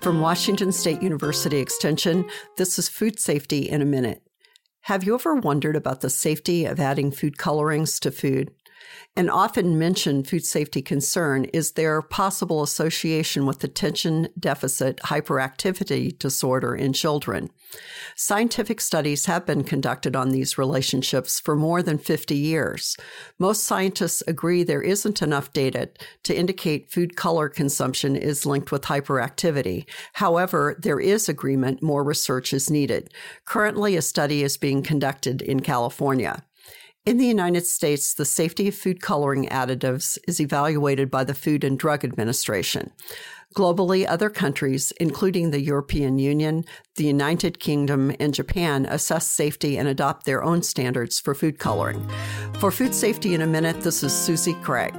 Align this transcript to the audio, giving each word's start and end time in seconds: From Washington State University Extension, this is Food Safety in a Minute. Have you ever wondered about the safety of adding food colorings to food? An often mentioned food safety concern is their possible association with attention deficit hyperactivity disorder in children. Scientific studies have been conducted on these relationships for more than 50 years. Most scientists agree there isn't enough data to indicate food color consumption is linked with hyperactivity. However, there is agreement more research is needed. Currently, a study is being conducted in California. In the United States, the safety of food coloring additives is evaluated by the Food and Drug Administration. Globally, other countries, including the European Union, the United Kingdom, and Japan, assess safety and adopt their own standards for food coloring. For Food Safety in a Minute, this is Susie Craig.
From 0.00 0.22
Washington 0.22 0.72
State 0.72 1.02
University 1.02 1.58
Extension, 1.58 2.24
this 2.56 2.78
is 2.78 2.88
Food 2.88 3.20
Safety 3.20 3.68
in 3.68 3.82
a 3.82 3.84
Minute. 3.84 4.22
Have 4.84 5.04
you 5.04 5.14
ever 5.14 5.34
wondered 5.34 5.76
about 5.76 6.00
the 6.00 6.08
safety 6.08 6.64
of 6.64 6.80
adding 6.80 7.10
food 7.10 7.36
colorings 7.36 8.00
to 8.00 8.10
food? 8.10 8.50
An 9.16 9.28
often 9.28 9.78
mentioned 9.78 10.28
food 10.28 10.44
safety 10.44 10.82
concern 10.82 11.44
is 11.46 11.72
their 11.72 12.00
possible 12.00 12.62
association 12.62 13.44
with 13.44 13.62
attention 13.64 14.28
deficit 14.38 14.98
hyperactivity 14.98 16.16
disorder 16.18 16.74
in 16.74 16.92
children. 16.92 17.50
Scientific 18.16 18.80
studies 18.80 19.26
have 19.26 19.46
been 19.46 19.64
conducted 19.64 20.16
on 20.16 20.30
these 20.30 20.58
relationships 20.58 21.40
for 21.40 21.56
more 21.56 21.82
than 21.82 21.98
50 21.98 22.36
years. 22.36 22.96
Most 23.38 23.64
scientists 23.64 24.22
agree 24.26 24.62
there 24.62 24.82
isn't 24.82 25.22
enough 25.22 25.52
data 25.52 25.90
to 26.24 26.36
indicate 26.36 26.90
food 26.90 27.16
color 27.16 27.48
consumption 27.48 28.16
is 28.16 28.46
linked 28.46 28.72
with 28.72 28.82
hyperactivity. 28.82 29.88
However, 30.14 30.76
there 30.80 31.00
is 31.00 31.28
agreement 31.28 31.82
more 31.82 32.04
research 32.04 32.52
is 32.52 32.70
needed. 32.70 33.12
Currently, 33.44 33.96
a 33.96 34.02
study 34.02 34.42
is 34.42 34.56
being 34.56 34.82
conducted 34.82 35.42
in 35.42 35.60
California. 35.60 36.44
In 37.06 37.16
the 37.16 37.26
United 37.26 37.66
States, 37.66 38.12
the 38.12 38.26
safety 38.26 38.68
of 38.68 38.74
food 38.74 39.00
coloring 39.00 39.46
additives 39.48 40.18
is 40.28 40.38
evaluated 40.38 41.10
by 41.10 41.24
the 41.24 41.32
Food 41.32 41.64
and 41.64 41.78
Drug 41.78 42.04
Administration. 42.04 42.92
Globally, 43.56 44.06
other 44.06 44.28
countries, 44.28 44.92
including 45.00 45.50
the 45.50 45.62
European 45.62 46.18
Union, 46.18 46.62
the 46.96 47.06
United 47.06 47.58
Kingdom, 47.58 48.14
and 48.20 48.34
Japan, 48.34 48.84
assess 48.84 49.26
safety 49.26 49.78
and 49.78 49.88
adopt 49.88 50.26
their 50.26 50.44
own 50.44 50.62
standards 50.62 51.18
for 51.18 51.34
food 51.34 51.58
coloring. 51.58 52.06
For 52.58 52.70
Food 52.70 52.94
Safety 52.94 53.32
in 53.32 53.40
a 53.40 53.46
Minute, 53.46 53.80
this 53.80 54.02
is 54.02 54.12
Susie 54.12 54.54
Craig. 54.62 54.94